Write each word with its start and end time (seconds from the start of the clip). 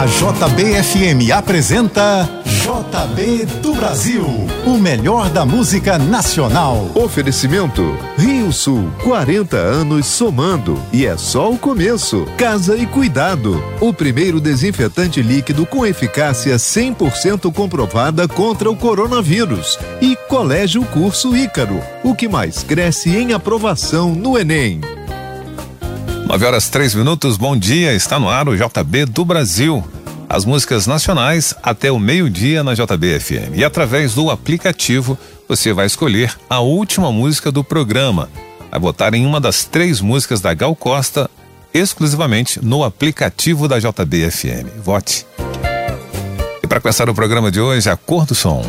A 0.00 0.06
JBFM 0.06 1.30
apresenta 1.30 2.26
JB 2.46 3.44
do 3.60 3.74
Brasil, 3.74 4.24
o 4.64 4.78
melhor 4.78 5.28
da 5.28 5.44
música 5.44 5.98
nacional. 5.98 6.90
Oferecimento 6.94 7.82
Rio 8.16 8.50
Sul, 8.50 8.90
40 9.04 9.58
anos 9.58 10.06
somando 10.06 10.82
e 10.90 11.04
é 11.04 11.18
só 11.18 11.52
o 11.52 11.58
começo. 11.58 12.24
Casa 12.38 12.78
e 12.78 12.86
Cuidado, 12.86 13.62
o 13.78 13.92
primeiro 13.92 14.40
desinfetante 14.40 15.20
líquido 15.20 15.66
com 15.66 15.84
eficácia 15.84 16.56
100% 16.56 17.52
comprovada 17.52 18.26
contra 18.26 18.70
o 18.70 18.76
coronavírus. 18.76 19.78
E 20.00 20.16
Colégio 20.30 20.82
Curso 20.86 21.36
Ícaro, 21.36 21.78
o 22.02 22.14
que 22.14 22.26
mais 22.26 22.62
cresce 22.62 23.14
em 23.14 23.34
aprovação 23.34 24.14
no 24.14 24.38
Enem. 24.38 24.80
9 26.30 26.46
horas 26.46 26.68
3 26.68 26.94
minutos, 26.94 27.36
bom 27.36 27.56
dia, 27.56 27.92
está 27.92 28.16
no 28.16 28.28
ar 28.28 28.48
o 28.48 28.56
JB 28.56 29.06
do 29.06 29.24
Brasil. 29.24 29.84
As 30.28 30.44
músicas 30.44 30.86
nacionais 30.86 31.52
até 31.60 31.90
o 31.90 31.98
meio-dia 31.98 32.62
na 32.62 32.72
JBFM. 32.72 33.56
E 33.56 33.64
através 33.64 34.14
do 34.14 34.30
aplicativo 34.30 35.18
você 35.48 35.72
vai 35.72 35.86
escolher 35.86 36.32
a 36.48 36.60
última 36.60 37.10
música 37.10 37.50
do 37.50 37.64
programa. 37.64 38.30
Vai 38.70 38.78
votar 38.78 39.12
em 39.12 39.26
uma 39.26 39.40
das 39.40 39.64
três 39.64 40.00
músicas 40.00 40.40
da 40.40 40.54
Gal 40.54 40.76
Costa 40.76 41.28
exclusivamente 41.74 42.64
no 42.64 42.84
aplicativo 42.84 43.66
da 43.66 43.80
JBFM. 43.80 44.70
Vote. 44.84 45.26
E 46.62 46.66
para 46.68 46.80
começar 46.80 47.10
o 47.10 47.14
programa 47.14 47.50
de 47.50 47.60
hoje, 47.60 47.90
a 47.90 47.96
cor 47.96 48.24
do 48.24 48.36
som. 48.36 48.64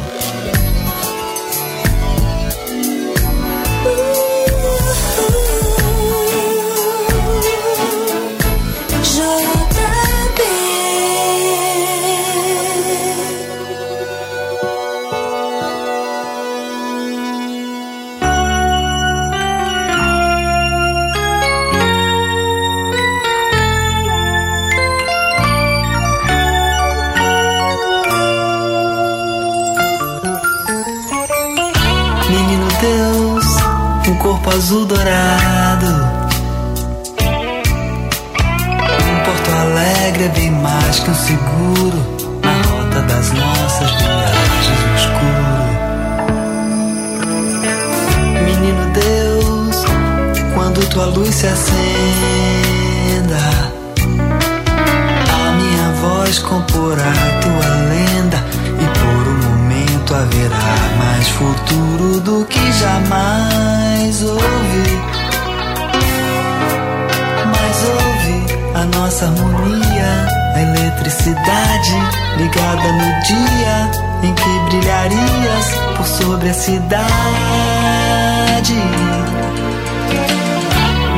Nossa 69.11 69.25
harmonia, 69.25 70.27
a 70.55 70.61
eletricidade 70.61 71.91
ligada 72.37 72.93
no 72.93 73.21
dia 73.25 73.91
em 74.23 74.33
que 74.33 74.59
brilharias 74.69 75.65
por 75.97 76.07
sobre 76.07 76.47
a 76.47 76.53
cidade. 76.53 77.03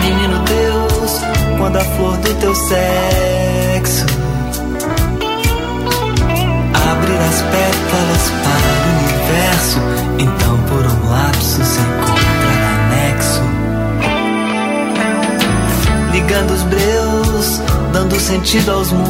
Menino 0.02 0.40
Deus, 0.40 1.22
quando 1.60 1.78
a 1.78 1.86
flor 1.86 2.18
do 2.18 2.34
teu 2.40 2.56
sexo 2.56 4.06
abrir 6.74 7.20
as 7.20 7.42
pétalas 7.44 8.32
para 8.44 8.70
o 8.74 8.90
universo, 8.98 9.80
então 10.18 10.58
por 10.64 10.84
um 10.84 11.10
lapso 11.12 11.64
se 11.64 11.80
encontra 11.80 12.33
Ligando 16.24 16.52
os 16.52 16.64
breus, 16.64 17.62
dando 17.92 18.18
sentido 18.18 18.72
aos 18.72 18.94
mundos. 18.94 19.10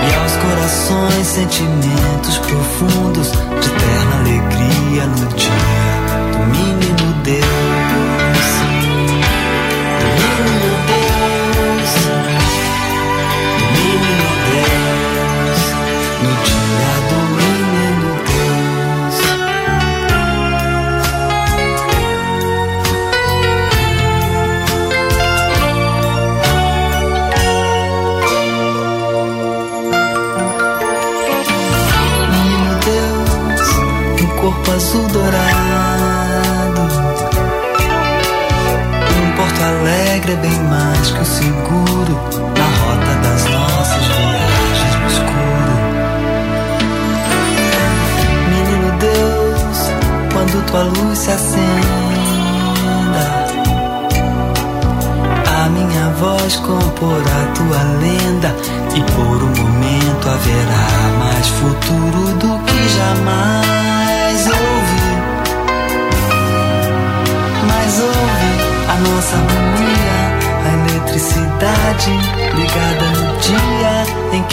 E 0.00 0.14
aos 0.14 0.32
corações 0.36 1.26
sentimentos 1.26 2.38
profundos 2.38 3.30
de 3.30 3.68
eterna 3.68 4.16
alegria 4.20 5.06
no 5.06 5.26
dia 5.36 5.87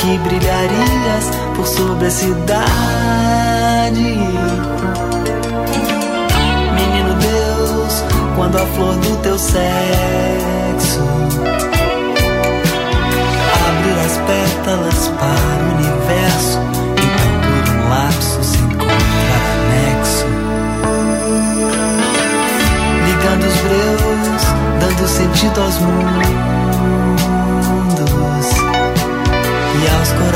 que 0.05 0.19
brilharias 0.19 1.31
por 1.55 1.65
sobre 1.65 2.05
a 2.05 2.11
cidade. 2.11 2.67
Menino 6.75 7.15
Deus, 7.15 8.03
quando 8.35 8.57
a 8.57 8.65
flor 8.67 8.95
do 8.97 9.17
teu 9.23 9.39
sexo 9.39 11.01
abrir 13.67 13.99
as 14.05 14.17
pétalas 14.27 15.07
para 15.07 15.63
o 15.63 15.73
universo, 15.73 16.59
então 17.01 17.29
por 17.41 17.65
um 17.73 17.89
lapso 17.89 18.43
se 18.43 18.57
encontra 18.57 19.35
anexo. 19.55 20.25
Ligando 23.07 23.43
os 23.47 23.57
breus, 23.61 24.43
dando 24.79 25.07
sentido 25.07 25.61
aos 25.61 25.79
mundos 25.79 26.74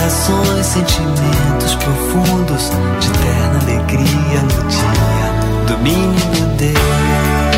aos 0.10 0.28
corações 0.28 0.66
sentimentos 0.66 1.76
profundos 1.76 2.72
de 3.00 3.08
eterna 3.10 3.60
alegria 3.62 4.42
no 4.42 4.68
dia 4.68 5.68
do 5.68 5.78
menino 5.84 6.58
Deus. 6.58 7.49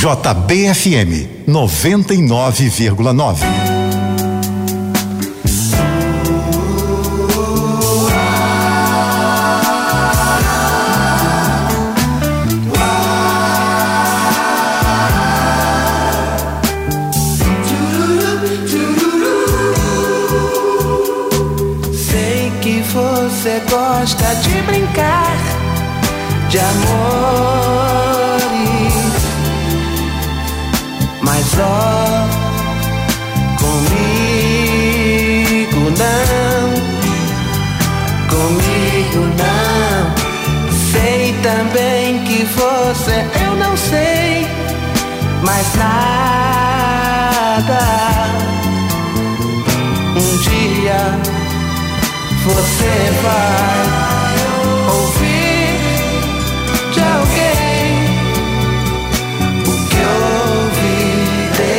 JBFM 0.00 1.12
99,9. 1.46 3.44
você 22.92 23.60
gosta 23.70 24.34
de 24.36 24.62
brincar 24.62 25.36
de 26.48 26.58
amor. 26.58 27.19
Também 41.42 42.22
que 42.24 42.44
você, 42.44 43.26
eu 43.46 43.56
não 43.56 43.76
sei 43.76 44.46
mais 45.42 45.74
nada. 45.74 47.00
Um 50.16 50.36
dia 50.38 51.18
você 52.44 52.94
vai 53.22 54.34
ouvir 54.94 55.80
de 56.92 57.00
alguém 57.00 57.90
o 59.66 59.72
que 59.88 60.00
ouvi 60.60 61.02
de 61.56 61.74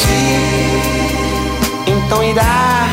ti. 0.00 0.26
Então 1.86 2.22
irá 2.22 2.88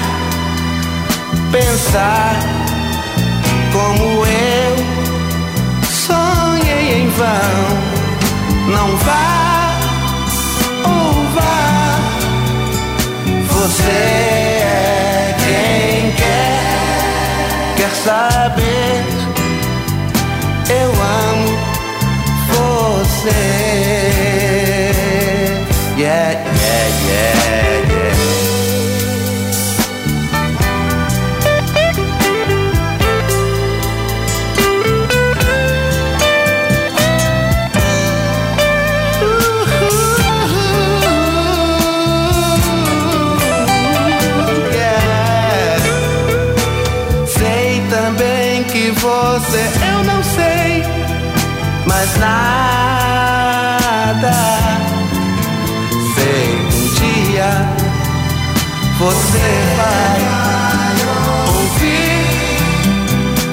pensar 1.52 2.57
Não 8.78 8.96
vá 8.98 9.80
ou 10.86 11.14
vá, 11.34 12.00
você 13.48 13.90
é 14.62 15.36
quem 15.40 16.12
quer, 16.12 17.76
quer 17.76 17.94
saber. 18.06 19.04
Eu 20.70 20.90
amo 21.26 21.50
você. 22.54 23.87
Você, 48.92 49.70
eu 49.92 50.04
não 50.04 50.24
sei 50.24 50.84
mais 51.86 52.18
nada. 52.18 53.08
Sei 56.16 56.56
um 56.56 56.70
dia 56.96 57.50
você 59.00 59.50
vai 59.78 60.20
ouvir 61.56 62.28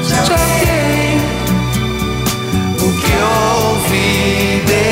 de 0.05 0.15
alguém 0.21 1.21
o 2.79 2.89
que 3.01 3.15
ouvi 3.73 4.63
de 4.67 4.89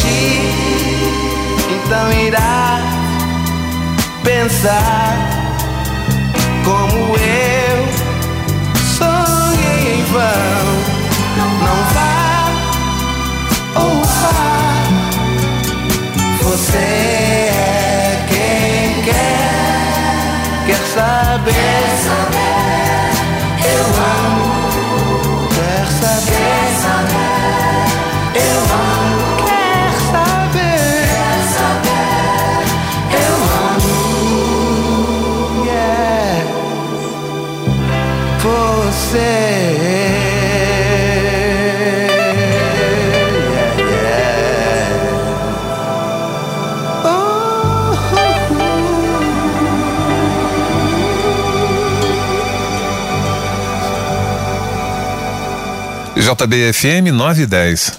ti. 0.00 0.30
Então 1.74 2.06
irá 2.12 2.80
pensar 4.22 5.35
você 16.42 16.78
é 16.78 18.24
quem 18.28 19.02
quer, 19.02 20.66
quer 20.66 20.86
saber. 20.94 21.95
JBFM 56.36 57.12
910. 57.12 57.96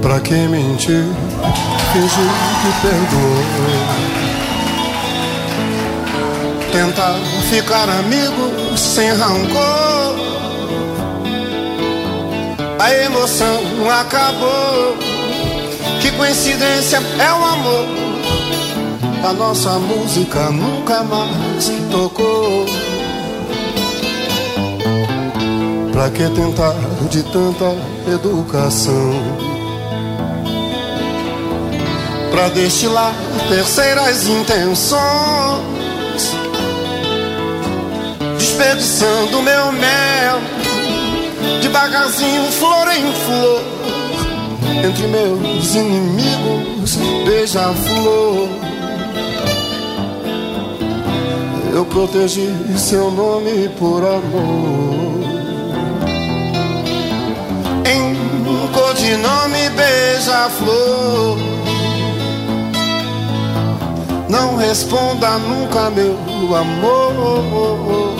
Pra 0.00 0.20
que 0.20 0.34
mentir, 0.48 1.04
perdoou 2.82 3.86
Tentar 6.72 7.14
ficar 7.48 7.88
amigo 7.88 8.76
sem 8.76 9.08
rancor. 9.10 10.16
A 12.78 12.92
emoção 12.92 13.60
acabou. 13.90 14.96
Que 16.02 16.10
coincidência 16.12 16.98
é 17.18 17.32
o 17.32 17.44
amor. 17.44 17.86
A 19.24 19.32
nossa 19.32 19.78
música 19.78 20.50
nunca 20.50 21.02
mais 21.02 21.70
tocou. 21.90 22.66
Pra 25.92 26.10
que 26.10 26.28
tentar 26.28 26.74
de 27.10 27.22
tanta 27.22 27.74
educação? 28.12 29.45
Pra 32.36 32.50
destilar 32.50 33.14
terceiras 33.48 34.28
intenções, 34.28 35.00
desperdiçando 38.36 39.40
meu 39.40 39.72
mel, 39.72 40.38
devagarzinho, 41.62 42.44
flor 42.52 42.88
em 42.88 43.10
flor, 43.24 43.62
entre 44.86 45.06
meus 45.06 45.74
inimigos, 45.76 46.96
beija-flor. 47.24 48.50
Eu 51.72 51.86
protegi 51.86 52.54
seu 52.76 53.10
nome 53.12 53.70
por 53.78 54.04
amor. 54.04 55.24
Em 57.86 58.14
codinome 58.74 59.70
beija-flor. 59.70 61.55
Responda 64.58 65.38
nunca, 65.38 65.90
meu 65.90 66.16
amor. 66.56 68.16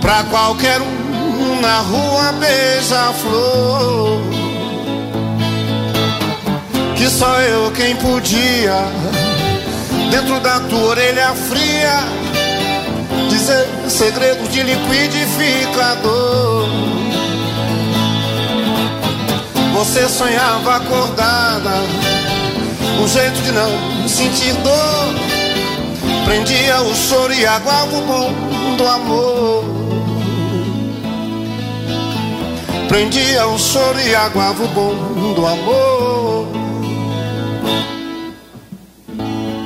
Pra 0.00 0.24
qualquer 0.24 0.80
um 0.80 1.60
na 1.60 1.80
rua 1.80 2.32
beija-flor. 2.32 4.20
Que 6.96 7.08
só 7.08 7.38
eu 7.40 7.70
quem 7.72 7.94
podia, 7.96 8.86
dentro 10.10 10.40
da 10.40 10.60
tua 10.60 10.90
orelha 10.90 11.34
fria, 11.34 12.04
dizer 13.28 13.68
segredo 13.88 14.48
de 14.48 14.62
liquidificador. 14.62 16.68
Você 19.74 20.08
sonhava 20.08 20.76
acordada, 20.76 21.82
um 23.02 23.08
jeito 23.08 23.40
de 23.42 23.52
não 23.52 24.08
sentir 24.08 24.52
dor. 24.62 25.14
Prendia 26.24 26.80
o 26.82 26.94
choro 26.94 27.32
e 27.32 27.46
aguava 27.46 27.96
o 27.96 28.00
bom 28.02 28.32
do 28.76 28.86
amor. 28.86 29.64
Prendia 32.88 33.46
o 33.46 33.58
choro 33.58 34.00
e 34.00 34.14
aguava 34.14 34.62
o 34.62 34.68
bom 34.68 34.94
do 35.34 35.46
amor. 35.46 36.46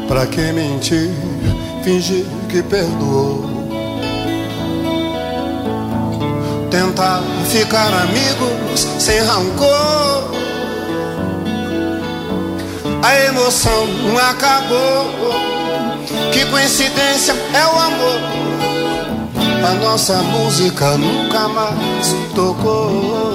Pra 0.09 0.27
que 0.27 0.53
mentir, 0.53 1.11
fingir 1.83 2.25
que 2.49 2.63
perdoou? 2.63 3.45
Tentar 6.71 7.23
ficar 7.51 7.93
amigos 7.93 8.87
sem 8.99 9.21
rancor. 9.21 10.48
A 13.03 13.15
emoção 13.27 13.87
acabou. 14.29 15.11
Que 16.33 16.45
coincidência 16.47 17.35
é 17.55 17.67
o 17.67 17.79
amor. 17.79 18.21
A 19.65 19.75
nossa 19.75 20.15
música 20.15 20.97
nunca 20.97 21.49
mais 21.49 22.15
tocou. 22.35 23.35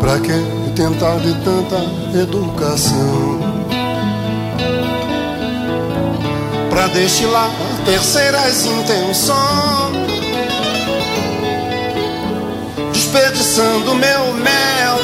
Pra 0.00 0.18
que 0.18 0.32
tentar 0.74 1.16
de 1.18 1.34
tanta 1.44 2.18
educação? 2.18 3.40
Pra 6.68 6.86
destilar 6.88 7.50
terceiras 7.84 8.66
intenções. 8.66 10.02
Desperdiçando 12.92 13.94
meu 13.94 14.32
mel, 14.34 14.98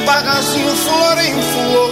devagarzinho, 0.00 0.76
flor 0.76 1.18
em 1.18 1.34
flor 1.42 1.90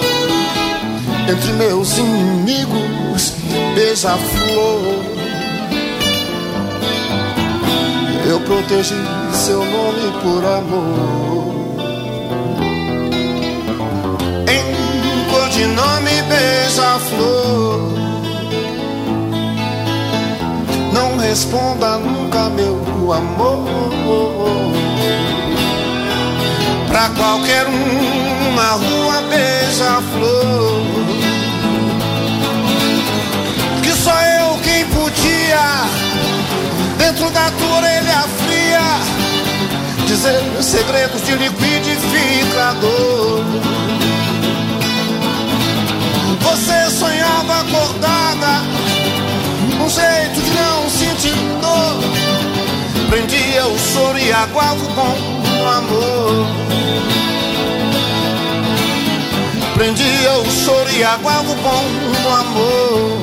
entre 1.30 1.52
meus 1.52 1.98
inimigos, 1.98 3.34
beija-flor. 3.74 5.04
Eu 8.26 8.40
protegi 8.40 8.94
seu 9.32 9.58
nome 9.58 10.12
por 10.22 10.44
amor. 10.44 11.58
Em 14.48 14.64
codinome 15.30 16.22
beija-flor. 16.28 17.98
Não 20.92 21.18
responda 21.18 21.98
nunca, 21.98 22.48
meu 22.50 23.12
amor. 23.12 24.68
Pra 26.88 27.09
qualquer 27.11 27.66
um 27.66 28.54
na 28.54 28.71
rua 28.73 29.21
beija-flor. 29.28 30.83
Que 33.83 33.92
só 33.92 34.11
eu 34.11 34.59
quem 34.64 34.87
podia, 34.87 35.85
dentro 36.97 37.30
da 37.30 37.50
tua 37.50 37.76
orelha 37.76 38.25
fria, 38.38 38.80
dizer 40.07 40.42
segredos 40.62 41.21
de 41.26 41.35
liquidificador. 41.35 43.45
Você 46.40 46.90
sonhava 46.90 47.61
acordada, 47.61 48.62
um 49.78 49.90
jeito 49.90 50.40
de 50.42 50.50
não 50.52 50.88
sentir 50.88 51.35
dor. 51.61 51.99
Prendia 53.11 53.66
o 53.66 53.78
choro 53.78 54.18
e 54.18 54.33
aguava 54.33 54.75
o 54.75 54.88
bom 54.95 55.38
amor. 55.66 56.46
Prendia 59.74 60.32
o 60.32 60.50
choro 60.50 60.90
e 60.90 61.04
aguava 61.04 61.52
o 61.52 61.54
bom 61.54 61.84
do 62.12 62.28
amor. 62.28 63.18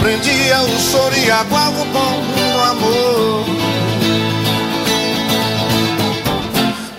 Prendia 0.00 0.62
o 0.62 0.80
choro 0.80 1.16
e 1.16 1.30
aguava 1.30 1.82
o 1.82 1.84
bom 1.86 2.22
do 2.34 2.60
amor. 2.62 3.44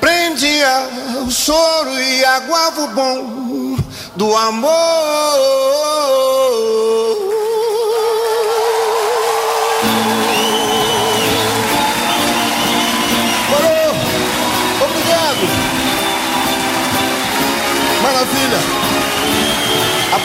Prendia 0.01 0.89
o 1.25 1.31
choro 1.31 1.99
e 1.99 2.25
aguava 2.25 2.81
o 2.81 2.87
bom 2.89 3.77
do 4.17 4.35
amor. 4.35 5.96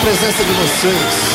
Presença 0.03 0.45
de 0.45 0.53
vocês. 0.53 1.33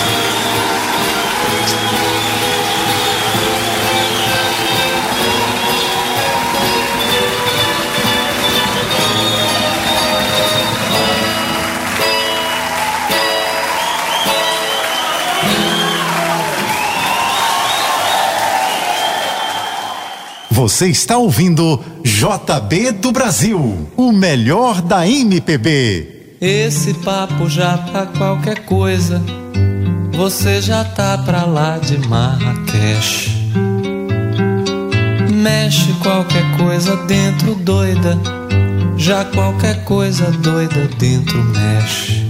Você 20.51 20.88
está 20.88 21.17
ouvindo 21.17 21.81
JB 22.03 22.91
do 22.91 23.13
Brasil, 23.13 23.88
o 23.95 24.12
melhor 24.12 24.81
da 24.81 25.07
MPB. 25.07 26.16
Esse 26.39 26.94
papo 26.94 27.50
já 27.50 27.75
tá 27.77 28.06
qualquer 28.06 28.60
coisa. 28.65 29.20
Você 30.13 30.62
já 30.62 30.84
tá 30.84 31.17
pra 31.17 31.46
lá 31.46 31.79
de 31.79 31.98
Marrakech. 32.08 33.32
Mexe 35.34 35.91
qualquer 36.03 36.44
coisa 36.56 36.96
dentro 37.08 37.56
doida. 37.56 38.20
Já 38.98 39.25
qualquer 39.25 39.84
coisa 39.84 40.29
doida 40.29 40.88
dentro 41.00 41.44
mexe. 41.44 42.24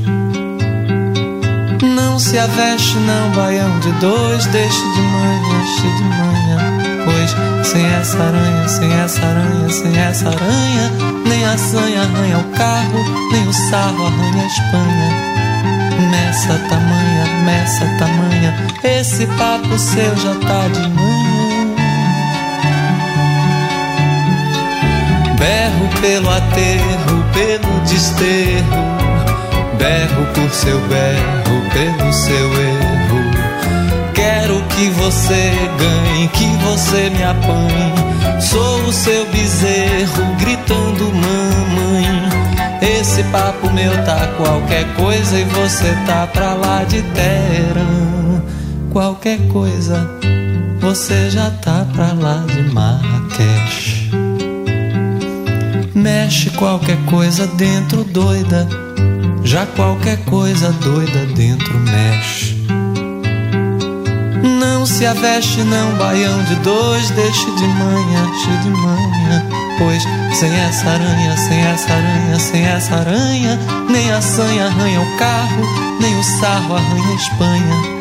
Não 1.83 2.17
se 2.17 2.39
aveste, 2.39 2.95
não, 2.99 3.31
baião 3.31 3.77
de 3.81 3.91
dois. 3.99 4.45
Deixe 4.45 4.79
de 4.79 5.01
manhã, 5.01 5.97
de 5.97 6.03
manhã. 6.03 6.76
Sem 7.71 7.85
essa 7.85 8.17
aranha, 8.17 8.67
sem 8.69 8.93
essa 8.93 9.25
aranha, 9.25 9.69
sem 9.69 9.97
essa 9.97 10.29
aranha, 10.29 10.91
nem 11.27 11.43
a 11.43 11.57
sanha 11.57 12.01
arranha 12.01 12.37
o 12.37 12.57
carro, 12.57 13.29
nem 13.29 13.45
o 13.45 13.53
sarro 13.53 14.05
arranha 14.07 14.41
a 14.41 14.47
Espanha. 14.47 15.09
Nessa 16.09 16.57
tamanha, 16.69 17.25
nessa 17.45 17.85
tamanha, 17.99 18.55
esse 18.85 19.27
papo 19.37 19.77
seu 19.77 20.15
já 20.15 20.35
tá 20.47 20.67
de 20.69 20.87
manhã. 20.91 21.75
Berro 25.37 25.89
pelo 25.99 26.29
aterro, 26.29 27.25
pelo 27.33 27.79
desterro, 27.81 28.97
berro 29.77 30.25
por 30.33 30.49
seu 30.51 30.79
berro, 30.87 31.69
pelo 31.73 32.13
seu 32.13 32.61
erro. 32.61 32.86
Que 34.77 34.91
você 34.91 35.51
ganhe, 35.79 36.27
que 36.27 36.45
você 36.63 37.09
me 37.09 37.23
apanhe. 37.23 38.39
Sou 38.39 38.81
o 38.83 38.93
seu 38.93 39.25
bezerro 39.31 40.35
gritando 40.39 41.11
mamãe. 41.15 42.77
Esse 42.79 43.23
papo 43.23 43.71
meu 43.71 43.91
tá 44.05 44.27
qualquer 44.37 44.85
coisa 44.93 45.39
e 45.39 45.45
você 45.45 45.97
tá 46.05 46.27
pra 46.27 46.53
lá 46.53 46.83
de 46.83 47.01
Teherã. 47.01 48.43
Qualquer 48.91 49.39
coisa, 49.47 50.07
você 50.79 51.31
já 51.31 51.49
tá 51.49 51.83
pra 51.95 52.13
lá 52.13 52.45
de 52.45 52.71
Marrakech. 52.71 54.11
Mexe 55.95 56.51
qualquer 56.51 56.97
coisa 57.07 57.47
dentro 57.47 58.03
doida, 58.03 58.67
já 59.43 59.65
qualquer 59.65 60.17
coisa 60.25 60.71
doida 60.73 61.25
dentro 61.33 61.79
mexe. 61.79 62.55
Não 64.47 64.85
se 64.85 65.05
aveste 65.05 65.61
não, 65.63 65.95
baião 65.97 66.41
de 66.43 66.55
dois, 66.55 67.09
deixe 67.11 67.45
de 67.51 67.67
manhã, 67.67 68.25
deixe 68.31 68.57
de 68.63 68.69
manhã. 68.69 69.45
Pois 69.77 70.03
sem 70.39 70.53
essa 70.55 70.89
aranha, 70.89 71.37
sem 71.37 71.59
essa 71.59 71.93
aranha, 71.93 72.39
sem 72.39 72.65
essa 72.65 72.95
aranha, 72.95 73.59
nem 73.89 74.11
a 74.11 74.21
sanha 74.21 74.67
arranha 74.67 75.01
o 75.01 75.17
carro, 75.17 75.63
nem 75.99 76.17
o 76.17 76.23
sarro 76.23 76.75
arranha 76.75 77.09
a 77.09 77.15
Espanha. 77.15 77.97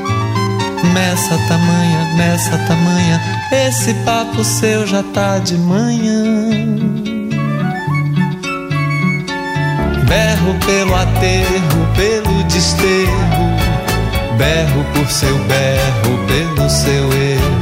Nessa 0.94 1.36
tamanha, 1.48 2.14
nessa 2.16 2.58
tamanha, 2.58 3.20
esse 3.50 3.92
papo 4.04 4.44
seu 4.44 4.86
já 4.86 5.02
tá 5.02 5.38
de 5.38 5.56
manhã. 5.56 6.22
Berro 10.06 10.54
pelo 10.64 10.94
aterro, 10.94 11.88
pelo 11.96 12.44
desterro 12.44 13.35
Berro 14.36 14.84
por 14.94 15.10
seu 15.10 15.36
berro, 15.44 16.26
pelo 16.26 16.68
seu 16.68 17.12
erro. 17.12 17.56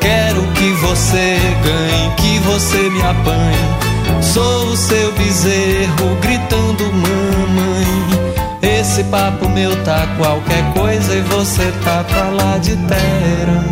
Quero 0.00 0.42
que 0.52 0.70
você 0.80 1.38
ganhe, 1.64 2.14
que 2.16 2.38
você 2.40 2.88
me 2.90 3.02
apanhe. 3.02 4.22
Sou 4.22 4.68
o 4.68 4.76
seu 4.76 5.12
bezerro, 5.12 6.16
gritando 6.20 6.84
mamãe. 6.92 8.36
Esse 8.62 9.02
papo 9.04 9.48
meu 9.48 9.74
tá 9.84 10.06
qualquer 10.16 10.72
coisa 10.72 11.14
e 11.14 11.20
você 11.22 11.72
tá 11.84 12.04
pra 12.04 12.28
lá 12.30 12.58
de 12.58 12.76
Teherã. 12.76 13.64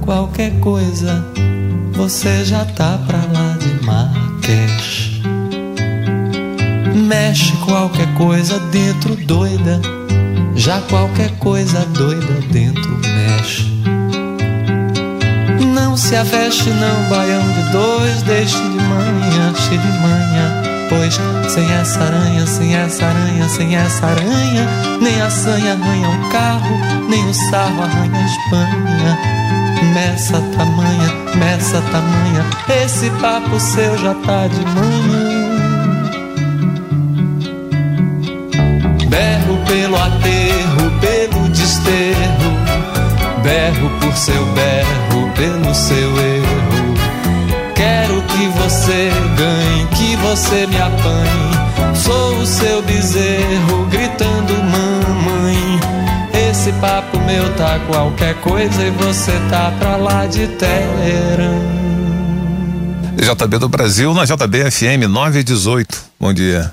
qualquer 0.00 0.52
coisa, 0.60 1.24
você 1.92 2.44
já 2.44 2.64
tá 2.64 2.98
pra 3.06 3.18
lá 3.18 3.56
de 3.58 3.84
Marrakech. 3.84 5.22
Mexe 6.94 7.52
qualquer 7.58 8.12
coisa 8.14 8.58
dentro 8.70 9.14
doida, 9.16 9.80
já 10.60 10.78
qualquer 10.90 11.30
coisa 11.38 11.86
doida 11.86 12.34
dentro 12.52 12.98
mexe. 12.98 13.64
Não 15.74 15.96
se 15.96 16.14
aveste 16.14 16.68
não, 16.68 17.08
baião 17.08 17.42
de 17.52 17.72
dois, 17.72 18.22
deixe 18.22 18.56
de 18.56 18.76
manhã, 18.76 19.54
cheio 19.56 19.80
de 19.80 19.98
manhã. 20.00 20.62
Pois 20.90 21.18
sem 21.50 21.72
essa 21.72 22.00
aranha, 22.00 22.46
sem 22.46 22.76
essa 22.76 23.06
aranha, 23.06 23.48
sem 23.48 23.74
essa 23.74 24.04
aranha, 24.04 24.68
nem 25.00 25.22
a 25.22 25.30
sanha 25.30 25.72
arranha 25.72 26.08
o 26.10 26.30
carro, 26.30 26.76
nem 27.08 27.26
o 27.26 27.32
sarro 27.32 27.82
arranha 27.82 28.18
a 28.18 28.26
Espanha. 28.26 29.18
Meça 29.94 30.42
tamanha, 30.56 31.36
meça 31.36 31.80
tamanha, 31.90 32.84
esse 32.84 33.08
papo 33.12 33.58
seu 33.58 33.96
já 33.96 34.12
tá 34.14 34.46
de 34.46 34.62
manhã. 34.66 35.39
Pelo 39.66 39.96
aterro, 39.96 40.90
pelo 41.00 41.48
desterro, 41.48 42.50
berro 43.42 43.90
por 44.00 44.16
seu 44.16 44.44
berro, 44.46 45.30
pelo 45.34 45.74
seu 45.74 46.18
erro. 46.18 46.94
Quero 47.74 48.22
que 48.22 48.46
você 48.58 49.10
ganhe, 49.36 49.86
que 49.96 50.16
você 50.16 50.66
me 50.66 50.76
apanhe. 50.76 51.94
Sou 51.94 52.38
o 52.38 52.46
seu 52.46 52.82
bezerro, 52.82 53.86
gritando 53.90 54.52
mamãe. 54.54 55.80
Esse 56.50 56.72
papo 56.72 57.18
meu 57.20 57.54
tá 57.54 57.78
qualquer 57.86 58.34
coisa 58.42 58.82
e 58.82 58.90
você 58.90 59.32
tá 59.48 59.72
pra 59.78 59.96
lá 59.96 60.26
de 60.26 60.46
Teherã. 60.46 61.80
JB 63.16 63.58
do 63.58 63.68
Brasil 63.68 64.12
na 64.14 64.24
JB 64.24 64.70
FM 64.70 65.08
918. 65.08 66.04
Bom 66.18 66.32
dia. 66.32 66.72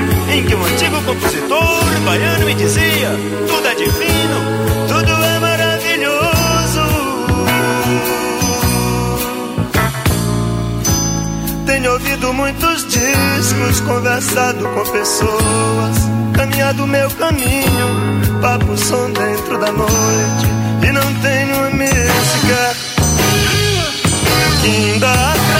que 0.43 0.55
um 0.55 0.65
antigo 0.65 1.01
compositor 1.03 1.99
baiano 2.05 2.45
me 2.45 2.53
dizia: 2.55 3.09
tudo 3.47 3.67
é 3.67 3.75
divino, 3.75 4.37
tudo 4.87 5.11
é 5.11 5.39
maravilhoso. 5.39 6.81
Tenho 11.65 11.93
ouvido 11.93 12.33
muitos 12.33 12.87
discos, 12.87 13.81
conversado 13.81 14.67
com 14.69 14.83
pessoas, 14.91 15.97
caminhado 16.33 16.87
meu 16.87 17.09
caminho, 17.11 18.41
papo 18.41 18.77
som 18.77 19.11
dentro 19.11 19.57
da 19.59 19.71
noite, 19.71 20.47
e 20.87 20.91
não 20.91 21.13
tenho 21.21 21.67
amigo 21.67 21.91
sequer 22.31 22.91
que 24.61 24.67
ainda 24.67 25.50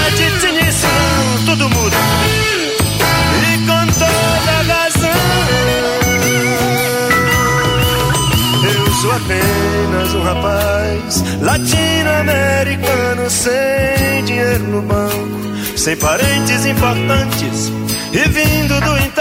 apenas 9.15 10.13
um 10.13 10.23
rapaz 10.23 11.23
latino-americano 11.41 13.29
sem 13.29 14.23
dinheiro 14.25 14.63
no 14.67 14.81
banco, 14.81 15.77
sem 15.77 15.97
parentes 15.97 16.65
importantes 16.65 17.71
e 18.13 18.29
vindo 18.29 18.79
do 18.79 18.97
interior. 18.97 19.20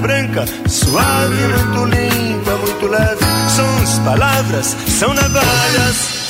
Branca, 0.00 0.44
suave, 0.68 1.36
muito 1.46 1.84
limpa, 1.84 2.50
muito 2.56 2.86
leve. 2.88 3.24
Sons, 3.48 3.98
palavras, 4.00 4.76
são 4.88 5.14
navalhas. 5.14 6.28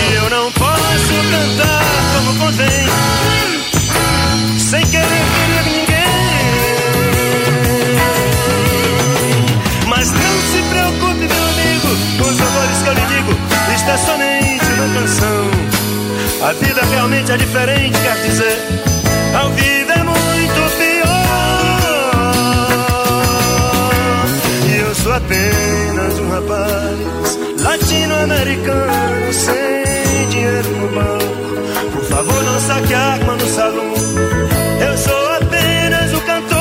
E 0.00 0.14
eu 0.14 0.30
não 0.30 0.50
posso 0.52 1.14
cantar 1.30 1.84
como 2.14 2.38
convém 2.38 2.88
sem 4.58 4.86
querer 4.86 5.04
ferir 5.04 5.64
ninguém. 5.64 5.88
Mas 9.86 10.10
não 10.10 10.40
se 10.50 10.62
preocupe, 10.70 11.28
meu 11.28 11.44
amigo, 11.44 11.88
com 12.16 12.30
os 12.30 12.40
amores 12.40 12.82
que 12.82 12.88
eu 12.88 12.94
lhe 12.94 13.06
digo. 13.06 13.36
Isto 13.74 13.90
é 13.90 13.96
somente 13.98 14.64
uma 14.64 14.88
canção. 15.00 15.50
A 16.48 16.52
vida 16.54 16.80
realmente 16.90 17.32
é 17.32 17.36
diferente, 17.36 17.98
quer 18.00 18.16
dizer, 18.22 18.58
ao 19.34 19.50
vivo 19.52 19.77
apenas 25.18 26.18
um 26.20 26.30
rapaz 26.30 27.38
latino-americano 27.62 29.32
sem 29.32 30.28
dinheiro 30.30 30.70
no 30.76 30.88
banco. 30.88 31.92
Por 31.92 32.04
favor, 32.04 32.42
não 32.44 32.60
saque 32.60 32.94
arma 32.94 33.34
no 33.34 33.48
salão. 33.48 33.94
Eu 34.80 34.96
sou 34.96 35.32
apenas 35.34 36.12
o 36.12 36.20
cantor. 36.20 36.58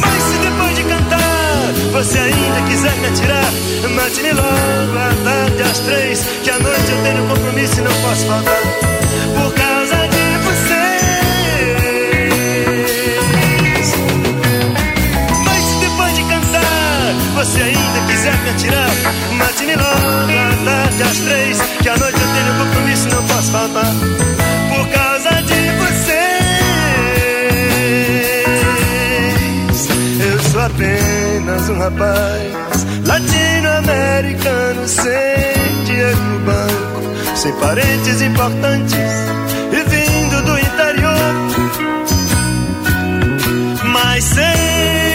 Mas 0.00 0.22
se 0.24 0.38
depois 0.38 0.76
de 0.76 0.82
cantar 0.82 1.72
você 1.92 2.18
ainda 2.18 2.68
quiser 2.68 2.96
me 2.96 3.06
atirar, 3.06 3.52
mate-me 3.94 4.32
logo 4.32 4.98
à 4.98 5.14
tarde 5.24 5.62
às 5.62 5.78
três, 5.78 6.26
que 6.42 6.50
à 6.50 6.58
noite 6.58 6.90
eu 6.90 7.02
tenho 7.04 7.28
compromisso 7.28 7.78
e 7.78 7.82
não 7.82 7.92
posso 8.02 8.26
faltar. 8.26 8.97
Atirar, 18.58 18.90
mate-me 19.36 19.76
logo 19.76 20.64
tarde 20.64 21.02
às 21.02 21.18
três, 21.18 21.58
que 21.80 21.88
à 21.88 21.96
noite 21.96 22.18
eu 22.20 22.28
tenho 22.28 22.54
compromisso 22.58 23.08
e 23.08 23.10
não 23.12 23.24
posso 23.26 23.50
faltar. 23.52 23.94
Por 24.74 24.88
causa 24.88 25.30
de 25.42 25.70
vocês, 25.78 26.18
eu 30.20 30.38
sou 30.50 30.60
apenas 30.60 31.68
um 31.70 31.78
rapaz 31.78 32.86
latino-americano 33.06 34.88
sem 34.88 35.84
dinheiro 35.84 36.16
no 36.16 36.40
banco, 36.40 37.36
sem 37.36 37.52
parentes 37.52 38.22
importantes 38.22 38.98
e 39.72 39.82
vindo 39.88 40.42
do 40.42 40.58
interior. 40.58 41.34
Mas 43.84 44.24
sei 44.24 45.07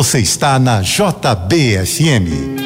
Você 0.00 0.20
está 0.20 0.58
na 0.58 0.80
JBFM. 0.80 2.59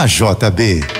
Na 0.00 0.06
JB. 0.08 0.99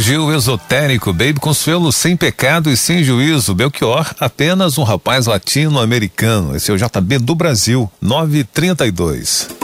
elogio 0.00 0.32
esotérico, 0.32 1.12
Baby 1.12 1.38
Consuelo 1.38 1.92
sem 1.92 2.16
pecado 2.16 2.70
e 2.70 2.76
sem 2.76 3.04
juízo, 3.04 3.54
Belchior 3.54 4.14
apenas 4.18 4.78
um 4.78 4.82
rapaz 4.82 5.26
latino-americano. 5.26 6.56
Esse 6.56 6.70
é 6.70 6.74
o 6.74 6.78
JB 6.78 7.18
do 7.18 7.34
Brasil, 7.34 7.90
932. 8.00 9.59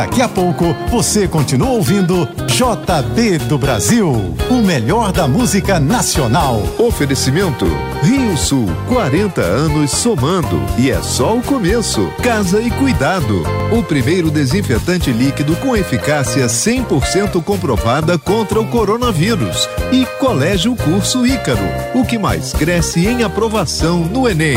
Daqui 0.00 0.22
a 0.22 0.28
pouco 0.28 0.64
você 0.90 1.28
continua 1.28 1.72
ouvindo 1.72 2.26
JB 2.46 3.36
do 3.40 3.58
Brasil, 3.58 4.34
o 4.48 4.62
melhor 4.62 5.12
da 5.12 5.28
música 5.28 5.78
nacional. 5.78 6.62
Oferecimento 6.78 7.66
Rio 8.02 8.34
Sul, 8.34 8.66
40 8.88 9.42
anos 9.42 9.90
somando 9.90 10.58
e 10.78 10.90
é 10.90 11.02
só 11.02 11.36
o 11.36 11.42
começo. 11.42 12.10
Casa 12.22 12.62
e 12.62 12.70
cuidado, 12.70 13.42
o 13.70 13.82
primeiro 13.82 14.30
desinfetante 14.30 15.12
líquido 15.12 15.54
com 15.56 15.76
eficácia 15.76 16.46
100% 16.46 17.44
comprovada 17.44 18.16
contra 18.16 18.58
o 18.58 18.66
coronavírus 18.68 19.68
e 19.92 20.06
Colégio 20.18 20.74
Curso 20.76 21.26
Ícaro, 21.26 21.68
o 21.94 22.06
que 22.06 22.16
mais 22.16 22.54
cresce 22.54 23.06
em 23.06 23.22
aprovação 23.22 23.98
no 23.98 24.26
Enem. 24.26 24.56